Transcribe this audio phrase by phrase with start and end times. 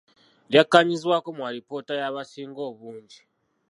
[0.51, 3.19] Lyakkaanyizibwako mu alipoota y’abasinga obungi.